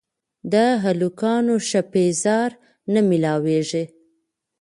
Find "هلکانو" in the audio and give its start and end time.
0.83-1.55